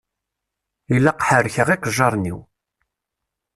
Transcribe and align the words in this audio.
Ilaq 0.95 1.19
ḥerrkeɣ 1.27 1.67
iqejjaṛen-iw. 1.75 2.39